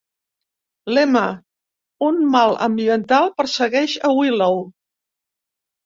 [0.97, 1.23] Lema:
[2.09, 4.63] "Un mal ambiental persegueix a Willow".